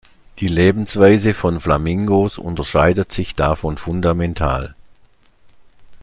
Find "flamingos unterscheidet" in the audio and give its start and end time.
1.59-3.11